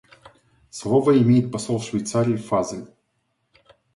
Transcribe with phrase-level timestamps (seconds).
[0.71, 2.87] Слово имеет посол Швейцарии Фазель.